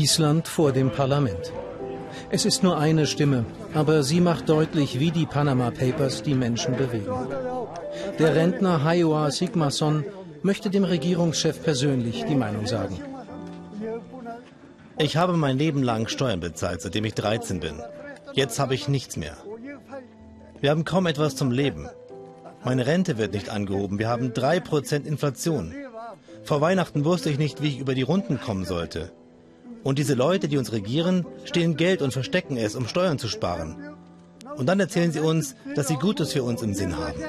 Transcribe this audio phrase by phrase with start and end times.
[0.00, 1.52] Island vor dem Parlament.
[2.30, 3.44] Es ist nur eine Stimme,
[3.74, 7.12] aber sie macht deutlich, wie die Panama Papers die Menschen bewegen.
[8.18, 10.04] Der Rentner Hayoa Sigmason
[10.42, 12.96] möchte dem Regierungschef persönlich die Meinung sagen.
[14.98, 17.74] Ich habe mein Leben lang Steuern bezahlt, seitdem ich 13 bin.
[18.32, 19.36] Jetzt habe ich nichts mehr.
[20.60, 21.88] Wir haben kaum etwas zum Leben.
[22.64, 23.98] Meine Rente wird nicht angehoben.
[23.98, 25.74] Wir haben 3% Inflation.
[26.44, 29.12] Vor Weihnachten wusste ich nicht, wie ich über die Runden kommen sollte.
[29.82, 33.76] Und diese Leute, die uns regieren, stehlen Geld und verstecken es, um Steuern zu sparen.
[34.56, 37.20] Und dann erzählen sie uns, dass sie Gutes für uns im Sinn haben.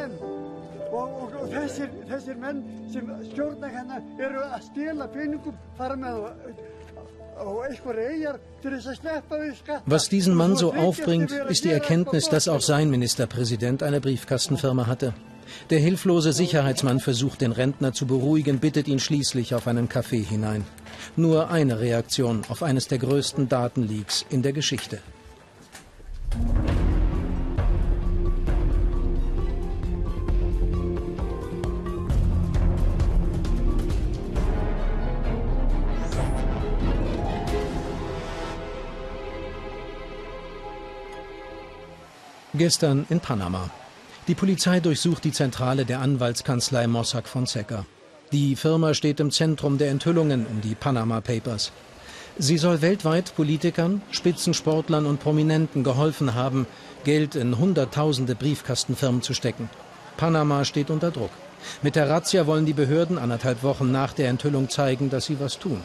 [9.86, 15.14] Was diesen Mann so aufbringt, ist die Erkenntnis, dass auch sein Ministerpräsident eine Briefkastenfirma hatte.
[15.70, 20.66] Der hilflose Sicherheitsmann versucht den Rentner zu beruhigen, bittet ihn schließlich auf einen Café hinein.
[21.16, 25.00] Nur eine Reaktion auf eines der größten Datenleaks in der Geschichte.
[42.54, 43.70] Gestern in Panama.
[44.28, 47.86] Die Polizei durchsucht die Zentrale der Anwaltskanzlei Mossack Fonseca.
[48.32, 51.72] Die Firma steht im Zentrum der Enthüllungen um die Panama Papers.
[52.38, 56.68] Sie soll weltweit Politikern, Spitzensportlern und Prominenten geholfen haben,
[57.04, 59.70] Geld in Hunderttausende Briefkastenfirmen zu stecken.
[60.18, 61.32] Panama steht unter Druck.
[61.82, 65.58] Mit der Razzia wollen die Behörden anderthalb Wochen nach der Enthüllung zeigen, dass sie was
[65.58, 65.82] tun.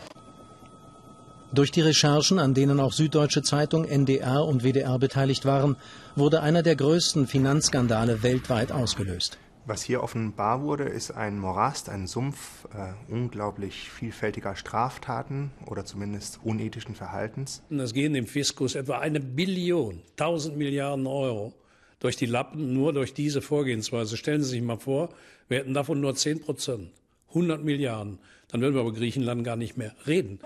[1.52, 5.76] Durch die Recherchen, an denen auch Süddeutsche Zeitung, NDR und WDR beteiligt waren,
[6.16, 9.38] wurde einer der größten Finanzskandale weltweit ausgelöst.
[9.64, 16.38] Was hier offenbar wurde, ist ein Morast, ein Sumpf äh, unglaublich vielfältiger Straftaten oder zumindest
[16.44, 17.62] unethischen Verhaltens.
[17.70, 21.52] Es gehen dem Fiskus etwa eine Billion, 1000 Milliarden Euro
[21.98, 24.16] durch die Lappen, nur durch diese Vorgehensweise.
[24.16, 25.08] Stellen Sie sich mal vor,
[25.48, 26.90] wir hätten davon nur 10 Prozent,
[27.30, 28.20] 100 Milliarden.
[28.48, 30.38] Dann würden wir über Griechenland gar nicht mehr reden.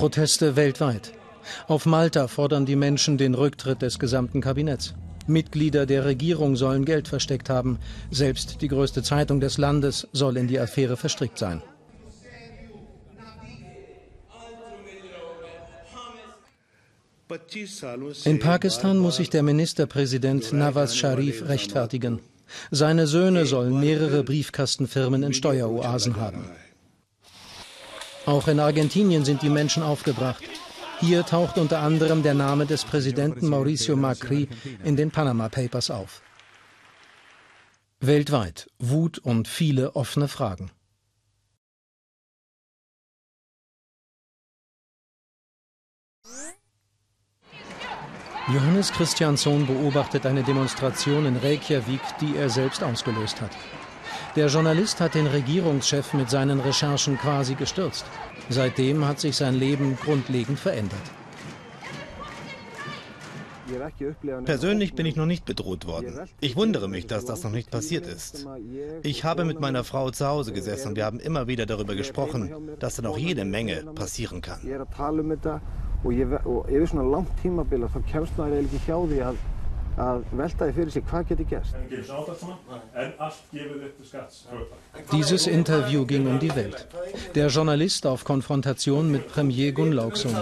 [0.00, 1.12] Proteste weltweit.
[1.68, 4.94] Auf Malta fordern die Menschen den Rücktritt des gesamten Kabinetts.
[5.26, 7.78] Mitglieder der Regierung sollen Geld versteckt haben.
[8.10, 11.62] Selbst die größte Zeitung des Landes soll in die Affäre verstrickt sein.
[18.24, 22.20] In Pakistan muss sich der Ministerpräsident Nawaz Sharif rechtfertigen.
[22.70, 26.46] Seine Söhne sollen mehrere Briefkastenfirmen in Steueroasen haben.
[28.26, 30.42] Auch in Argentinien sind die Menschen aufgebracht.
[31.00, 34.48] Hier taucht unter anderem der Name des Präsidenten Mauricio Macri
[34.84, 36.20] in den Panama Papers auf.
[38.00, 40.70] Weltweit Wut und viele offene Fragen.
[48.52, 53.52] Johannes Christiansson beobachtet eine Demonstration in Reykjavik, die er selbst ausgelöst hat.
[54.36, 58.04] Der Journalist hat den Regierungschef mit seinen Recherchen quasi gestürzt.
[58.48, 61.00] Seitdem hat sich sein Leben grundlegend verändert.
[64.44, 66.20] Persönlich bin ich noch nicht bedroht worden.
[66.40, 68.46] Ich wundere mich, dass das noch nicht passiert ist.
[69.02, 72.52] Ich habe mit meiner Frau zu Hause gesessen und wir haben immer wieder darüber gesprochen,
[72.78, 74.60] dass da noch jede Menge passieren kann.
[85.12, 86.86] Dieses Interview ging um die Welt.
[87.34, 90.34] Der Journalist auf Konfrontation mit Premier Gunnlaugsson.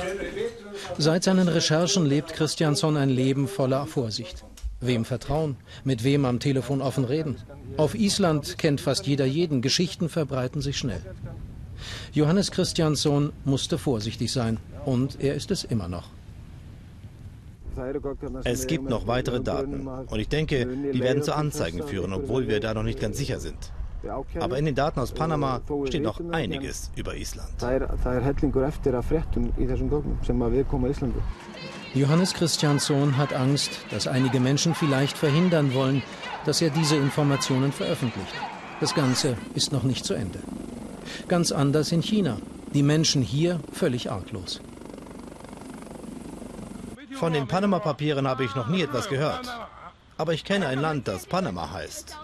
[0.97, 4.44] Seit seinen Recherchen lebt Christiansson ein Leben voller Vorsicht.
[4.80, 5.56] Wem vertrauen?
[5.82, 7.36] Mit wem am Telefon offen reden?
[7.76, 9.60] Auf Island kennt fast jeder jeden.
[9.60, 11.02] Geschichten verbreiten sich schnell.
[12.12, 14.58] Johannes Christiansson musste vorsichtig sein.
[14.84, 16.10] Und er ist es immer noch.
[18.44, 22.60] Es gibt noch weitere Daten und ich denke, die werden zu Anzeigen führen, obwohl wir
[22.60, 23.72] da noch nicht ganz sicher sind.
[24.39, 27.51] Aber in den Daten aus Panama steht noch einiges über Island.
[31.95, 36.03] Johannes Christiansson hat Angst, dass einige Menschen vielleicht verhindern wollen,
[36.45, 38.34] dass er diese Informationen veröffentlicht.
[38.81, 40.39] Das Ganze ist noch nicht zu Ende.
[41.27, 42.39] Ganz anders in China.
[42.74, 44.60] Die Menschen hier völlig arglos.
[47.18, 49.47] Von den Panama-Papieren habe ich noch nie etwas gehört.
[50.16, 52.16] Aber ich kenne ein Land, das Panama heißt.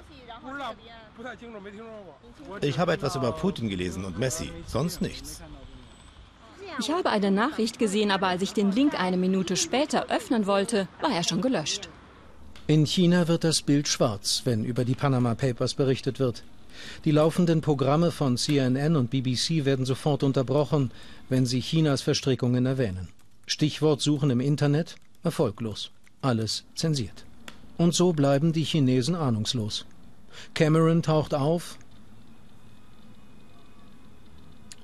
[2.61, 5.41] Ich habe etwas über Putin gelesen und Messi, sonst nichts.
[6.81, 10.89] Ich habe eine Nachricht gesehen, aber als ich den Link eine Minute später öffnen wollte,
[11.01, 11.89] war er schon gelöscht.
[12.67, 16.43] In China wird das Bild schwarz, wenn über die Panama Papers berichtet wird.
[17.05, 20.91] Die laufenden Programme von CNN und BBC werden sofort unterbrochen,
[21.29, 23.09] wenn sie Chinas Verstrickungen erwähnen.
[23.47, 25.91] Stichwort suchen im Internet erfolglos.
[26.23, 27.25] Alles zensiert.
[27.77, 29.85] Und so bleiben die Chinesen ahnungslos.
[30.55, 31.77] Cameron taucht auf.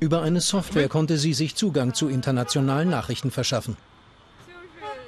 [0.01, 3.77] Über eine Software konnte sie sich Zugang zu internationalen Nachrichten verschaffen.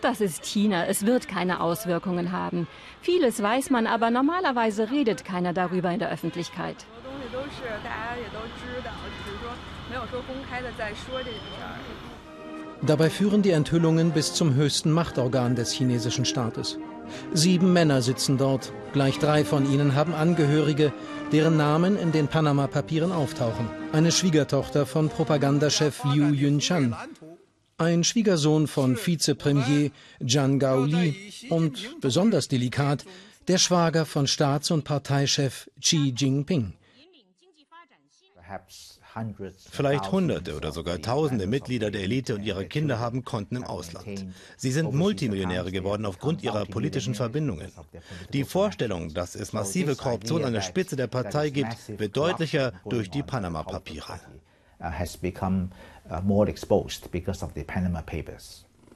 [0.02, 0.86] Das ist China.
[0.86, 2.66] Es wird keine Auswirkungen haben.
[3.02, 6.76] Vieles weiß man, aber normalerweise redet keiner darüber in der Öffentlichkeit.
[12.84, 16.78] Dabei führen die Enthüllungen bis zum höchsten Machtorgan des chinesischen Staates.
[17.32, 18.72] Sieben Männer sitzen dort.
[18.92, 20.92] Gleich drei von ihnen haben Angehörige,
[21.30, 23.68] deren Namen in den Panama-Papieren auftauchen.
[23.92, 26.96] Eine Schwiegertochter von Propagandachef Liu Yunchan,
[27.78, 29.90] ein Schwiegersohn von Vizepremier
[30.26, 33.04] Zhang Gaoli und, besonders delikat,
[33.48, 36.74] der Schwager von Staats- und Parteichef Xi Jinping.
[39.70, 44.26] Vielleicht Hunderte oder sogar Tausende Mitglieder der Elite und ihre Kinder haben Konten im Ausland.
[44.56, 47.72] Sie sind Multimillionäre geworden aufgrund ihrer politischen Verbindungen.
[48.32, 53.10] Die Vorstellung, dass es massive Korruption an der Spitze der Partei gibt, wird deutlicher durch
[53.10, 54.20] die Panama-Papiere.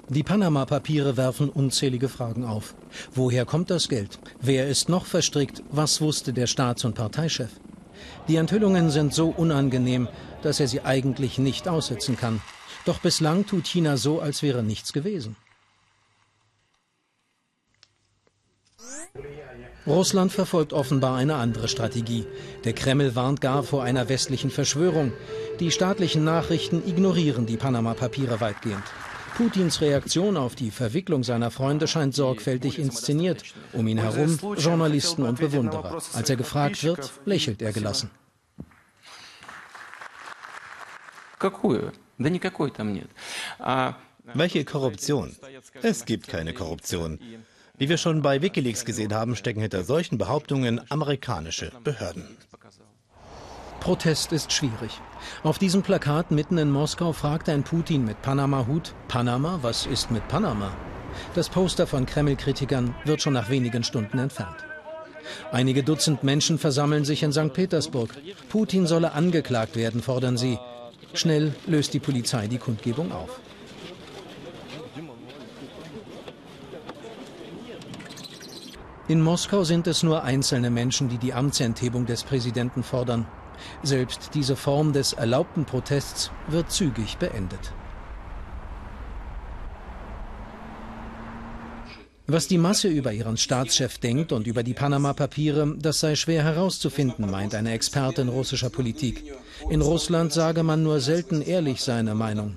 [0.09, 2.75] Die Panama-Papiere werfen unzählige Fragen auf.
[3.13, 4.19] Woher kommt das Geld?
[4.41, 5.63] Wer ist noch verstrickt?
[5.71, 7.51] Was wusste der Staats- und Parteichef?
[8.29, 10.09] Die Enthüllungen sind so unangenehm,
[10.43, 12.41] dass er sie eigentlich nicht aussitzen kann.
[12.85, 15.37] Doch bislang tut China so, als wäre nichts gewesen.
[19.87, 22.27] Russland verfolgt offenbar eine andere Strategie.
[22.65, 25.13] Der Kreml warnt gar vor einer westlichen Verschwörung.
[25.61, 28.83] Die staatlichen Nachrichten ignorieren die Panama-Papiere weitgehend.
[29.37, 33.43] Putins Reaktion auf die Verwicklung seiner Freunde scheint sorgfältig inszeniert.
[33.75, 36.03] Um ihn herum Journalisten und Bewunderer.
[36.15, 38.11] Als er gefragt wird, lächelt er gelassen.
[44.35, 45.37] Welche Korruption?
[45.83, 47.19] Es gibt keine Korruption.
[47.77, 52.25] Wie wir schon bei Wikileaks gesehen haben, stecken hinter solchen Behauptungen amerikanische Behörden.
[53.81, 55.01] Protest ist schwierig.
[55.43, 60.27] Auf diesem Plakat mitten in Moskau fragt ein Putin mit Panama-Hut, Panama, was ist mit
[60.29, 60.73] Panama?
[61.35, 64.65] Das Poster von Kreml-Kritikern wird schon nach wenigen Stunden entfernt.
[65.53, 67.53] Einige Dutzend Menschen versammeln sich in St.
[67.53, 68.11] Petersburg.
[68.49, 70.59] Putin solle angeklagt werden, fordern sie.
[71.15, 73.41] Schnell löst die Polizei die Kundgebung auf.
[79.09, 83.27] In Moskau sind es nur einzelne Menschen, die die Amtsenthebung des Präsidenten fordern.
[83.83, 87.73] Selbst diese Form des erlaubten Protests wird zügig beendet.
[92.29, 97.31] Was die Masse über ihren Staatschef denkt und über die Panama-Papiere, das sei schwer herauszufinden,
[97.31, 99.23] meint eine Expertin russischer Politik.
[99.71, 102.57] In Russland sage man nur selten ehrlich seine Meinung.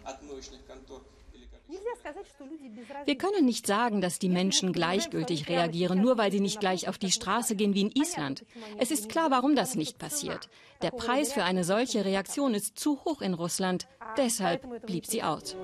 [3.06, 6.98] Wir können nicht sagen, dass die Menschen gleichgültig reagieren, nur weil sie nicht gleich auf
[6.98, 8.46] die Straße gehen wie in Island.
[8.78, 10.50] Es ist klar, warum das nicht passiert.
[10.82, 13.88] Der Preis für eine solche Reaktion ist zu hoch in Russland.
[14.18, 15.56] Deshalb blieb sie aus.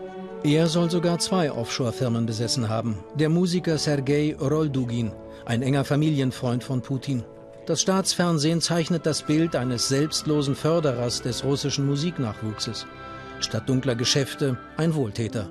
[0.44, 2.98] Er soll sogar zwei Offshore-Firmen besessen haben.
[3.16, 5.12] Der Musiker Sergei Roldugin,
[5.46, 7.24] ein enger Familienfreund von Putin.
[7.66, 12.86] Das Staatsfernsehen zeichnet das Bild eines selbstlosen Förderers des russischen Musiknachwuchses.
[13.40, 15.50] Statt dunkler Geschäfte ein Wohltäter.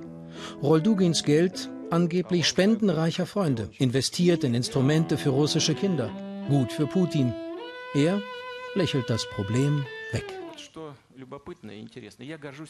[0.62, 6.10] Roldugins Geld angeblich spendenreicher Freunde, investiert in Instrumente für russische Kinder.
[6.48, 7.32] Gut für Putin.
[7.94, 8.20] Er
[8.74, 10.24] lächelt das Problem weg.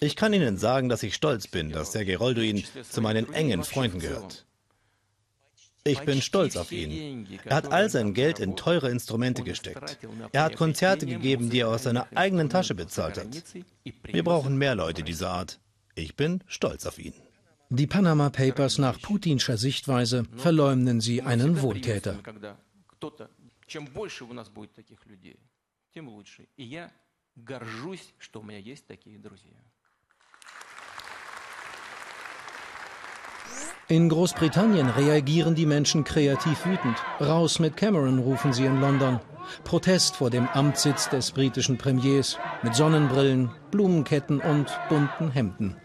[0.01, 4.01] Ich kann Ihnen sagen, dass ich stolz bin, dass Sergei Rolduin zu meinen engen Freunden
[4.01, 4.45] gehört.
[5.87, 7.27] Ich bin stolz auf ihn.
[7.45, 9.99] Er hat all sein Geld in teure Instrumente gesteckt.
[10.33, 13.27] Er hat Konzerte gegeben, die er aus seiner eigenen Tasche bezahlt hat.
[14.05, 15.61] Wir brauchen mehr Leute dieser Art.
[15.95, 17.13] Ich bin stolz auf ihn.
[17.71, 22.19] Die Panama Papers nach putinscher Sichtweise verleumden sie einen Wohltäter.
[33.89, 36.97] In Großbritannien reagieren die Menschen kreativ wütend.
[37.21, 39.21] Raus mit Cameron, rufen sie in London.
[39.65, 45.77] Protest vor dem Amtssitz des britischen Premiers mit Sonnenbrillen, Blumenketten und bunten Hemden.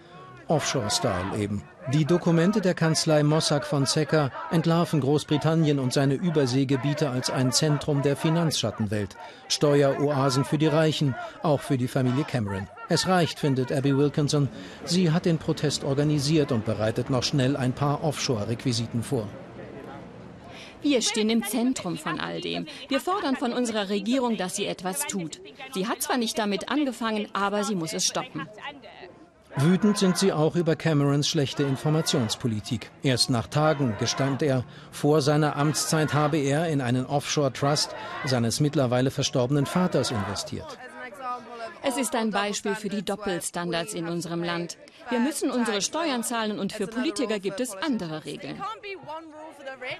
[0.49, 1.63] Offshore-Style eben.
[1.93, 8.15] Die Dokumente der Kanzlei Mossack Fonseca entlarven Großbritannien und seine Überseegebiete als ein Zentrum der
[8.15, 9.15] Finanzschattenwelt.
[9.47, 12.67] Steueroasen für die Reichen, auch für die Familie Cameron.
[12.89, 14.49] Es reicht, findet Abby Wilkinson.
[14.85, 19.27] Sie hat den Protest organisiert und bereitet noch schnell ein paar Offshore-Requisiten vor.
[20.81, 22.65] Wir stehen im Zentrum von all dem.
[22.87, 25.41] Wir fordern von unserer Regierung, dass sie etwas tut.
[25.73, 28.47] Sie hat zwar nicht damit angefangen, aber sie muss es stoppen.
[29.55, 32.91] Wütend sind sie auch über Camerons schlechte Informationspolitik.
[33.03, 39.11] Erst nach Tagen gestand er, vor seiner Amtszeit habe er in einen Offshore-Trust seines mittlerweile
[39.11, 40.77] verstorbenen Vaters investiert.
[41.81, 44.77] Es ist ein Beispiel für die Doppelstandards in unserem Land.
[45.09, 48.61] Wir müssen unsere Steuern zahlen und für Politiker gibt es andere Regeln.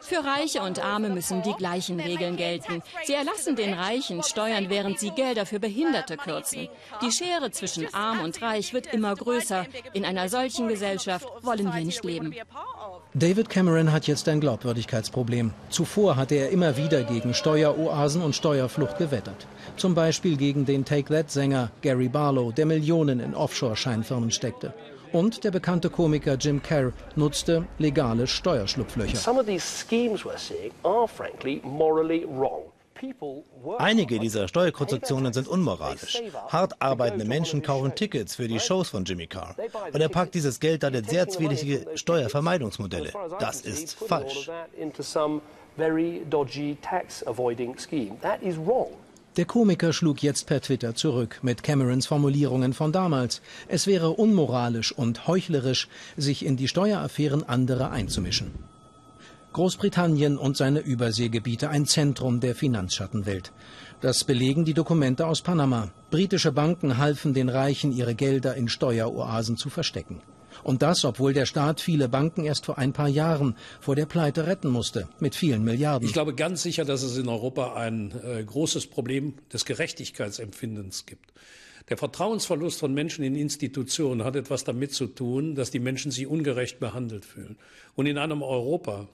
[0.02, 2.84] Für Reiche und Arme müssen die gleichen Regeln gelten.
[3.06, 6.70] Sie erlassen den Reichen Steuern, während sie Gelder für Behinderte kürzen.
[7.02, 9.66] Die Schere zwischen arm und reich wird immer größer.
[9.94, 12.36] In einer solchen Gesellschaft wollen wir nicht leben.
[13.16, 15.52] David Cameron hat jetzt ein Glaubwürdigkeitsproblem.
[15.72, 19.48] Zuvor hatte er immer wieder gegen Steueroasen und Steuerflucht gewettert.
[19.78, 24.76] Zum Beispiel gegen den Take-That-Sänger Gary Barlow, der Millionen in Offshore-Scheinfirmen steckte.
[25.12, 29.18] Und der bekannte Komiker Jim Kerr nutzte legale Steuerschlupflöcher.
[33.78, 36.22] Einige dieser Steuerkonstruktionen sind unmoralisch.
[36.48, 39.56] Hart arbeitende Menschen kaufen Tickets für die Shows von Jimmy Carr.
[39.94, 43.12] Und er packt dieses Geld dann in sehr zwielichtige Steuervermeidungsmodelle.
[43.40, 44.50] Das ist falsch.
[49.38, 53.42] Der Komiker schlug jetzt per Twitter zurück mit Camerons Formulierungen von damals.
[53.68, 55.88] Es wäre unmoralisch und heuchlerisch,
[56.18, 58.52] sich in die Steueraffären anderer einzumischen.
[59.54, 63.52] Großbritannien und seine Überseegebiete ein Zentrum der Finanzschattenwelt.
[64.02, 65.92] Das belegen die Dokumente aus Panama.
[66.12, 70.22] Britische Banken halfen den Reichen, ihre Gelder in Steueroasen zu verstecken.
[70.64, 74.46] Und das, obwohl der Staat viele Banken erst vor ein paar Jahren vor der Pleite
[74.46, 76.08] retten musste, mit vielen Milliarden.
[76.08, 81.34] Ich glaube ganz sicher, dass es in Europa ein äh, großes Problem des Gerechtigkeitsempfindens gibt.
[81.90, 86.28] Der Vertrauensverlust von Menschen in Institutionen hat etwas damit zu tun, dass die Menschen sich
[86.28, 87.58] ungerecht behandelt fühlen.
[87.96, 89.08] Und in einem Europa,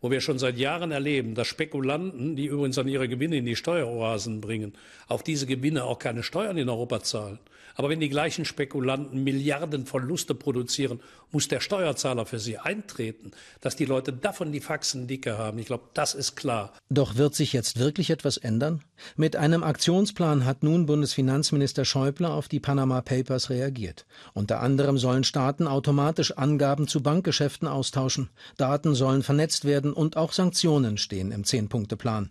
[0.00, 3.56] wo wir schon seit Jahren erleben, dass Spekulanten, die übrigens an ihre Gewinne in die
[3.56, 4.74] Steueroasen bringen,
[5.06, 7.38] auf diese Gewinne auch keine Steuern in Europa zahlen,
[7.78, 10.98] aber wenn die gleichen Spekulanten Milliarden Verluste produzieren,
[11.30, 13.30] muss der Steuerzahler für sie eintreten.
[13.60, 16.72] Dass die Leute davon die Faxen dicke haben, ich glaube, das ist klar.
[16.90, 18.82] Doch wird sich jetzt wirklich etwas ändern?
[19.14, 24.06] Mit einem Aktionsplan hat nun Bundesfinanzminister Schäuble auf die Panama Papers reagiert.
[24.34, 28.28] Unter anderem sollen Staaten automatisch Angaben zu Bankgeschäften austauschen.
[28.56, 32.30] Daten sollen vernetzt werden und auch Sanktionen stehen im Zehn-Punkte-Plan.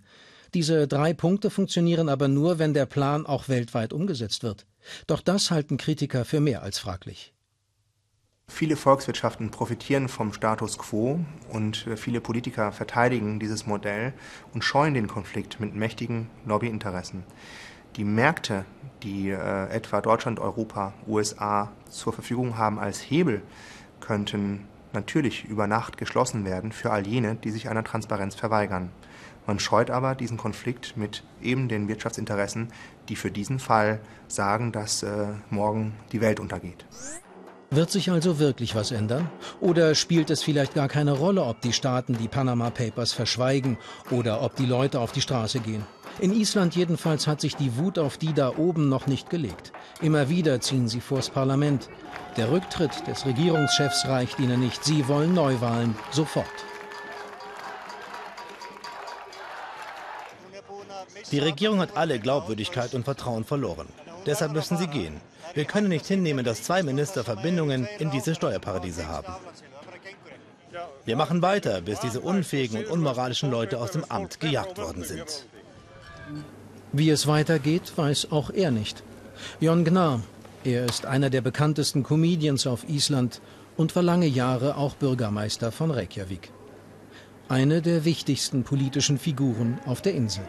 [0.53, 4.65] Diese drei Punkte funktionieren aber nur, wenn der Plan auch weltweit umgesetzt wird.
[5.05, 7.33] Doch das halten Kritiker für mehr als fraglich.
[8.49, 11.19] Viele Volkswirtschaften profitieren vom Status quo
[11.51, 14.13] und viele Politiker verteidigen dieses Modell
[14.53, 17.23] und scheuen den Konflikt mit mächtigen Lobbyinteressen.
[17.97, 18.63] Die Märkte,
[19.03, 23.41] die äh, etwa Deutschland, Europa, USA zur Verfügung haben als Hebel,
[23.99, 28.91] könnten natürlich über Nacht geschlossen werden für all jene, die sich einer Transparenz verweigern.
[29.45, 32.67] Man scheut aber diesen Konflikt mit eben den Wirtschaftsinteressen,
[33.07, 36.85] die für diesen Fall sagen, dass äh, morgen die Welt untergeht.
[37.69, 39.29] Wird sich also wirklich was ändern?
[39.59, 43.77] Oder spielt es vielleicht gar keine Rolle, ob die Staaten die Panama Papers verschweigen
[44.09, 45.83] oder ob die Leute auf die Straße gehen?
[46.19, 49.73] In Island jedenfalls hat sich die Wut auf die da oben noch nicht gelegt.
[50.01, 51.89] Immer wieder ziehen sie vors Parlament.
[52.37, 54.83] Der Rücktritt des Regierungschefs reicht ihnen nicht.
[54.85, 56.45] Sie wollen Neuwahlen sofort.
[61.31, 63.87] Die Regierung hat alle Glaubwürdigkeit und Vertrauen verloren.
[64.27, 65.19] Deshalb müssen sie gehen.
[65.53, 69.33] Wir können nicht hinnehmen, dass zwei Minister Verbindungen in diese Steuerparadiese haben.
[71.05, 75.45] Wir machen weiter, bis diese unfähigen und unmoralischen Leute aus dem Amt gejagt worden sind.
[76.91, 79.03] Wie es weitergeht, weiß auch er nicht.
[79.59, 80.21] Jon Gnar,
[80.63, 83.41] er ist einer der bekanntesten Comedians auf Island
[83.77, 86.51] und war lange Jahre auch Bürgermeister von Reykjavik.
[87.47, 90.43] Eine der wichtigsten politischen Figuren auf der Insel.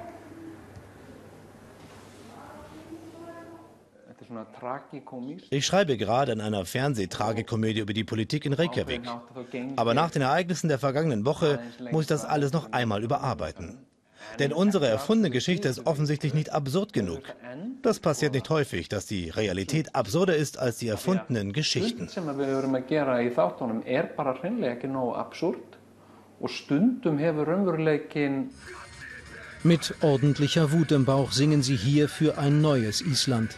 [5.50, 9.02] Ich schreibe gerade an einer Fernsehtragikomödie über die Politik in Reykjavik.
[9.76, 13.78] Aber nach den Ereignissen der vergangenen Woche muss ich das alles noch einmal überarbeiten.
[14.38, 17.22] Denn unsere erfundene Geschichte ist offensichtlich nicht absurd genug.
[17.82, 22.08] Das passiert nicht häufig, dass die Realität absurder ist als die erfundenen Geschichten.
[29.64, 33.56] Mit ordentlicher Wut im Bauch singen sie hier für ein neues Island.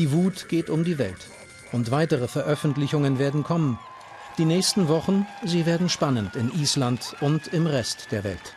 [0.00, 1.28] Die Wut geht um die Welt.
[1.72, 3.78] Und weitere Veröffentlichungen werden kommen.
[4.38, 8.56] Die nächsten Wochen, sie werden spannend in Island und im Rest der Welt.